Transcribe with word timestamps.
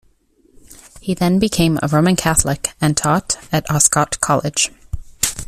He 0.99 1.13
then 1.13 1.37
became 1.37 1.77
a 1.83 1.87
Roman 1.87 2.15
Catholic 2.15 2.69
and 2.81 2.97
taught 2.97 3.37
at 3.51 3.69
Oscott 3.69 4.19
College. 4.19 4.71